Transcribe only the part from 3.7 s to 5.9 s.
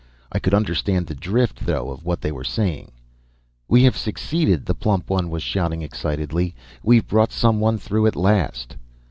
have succeeded!' the plump one was shouting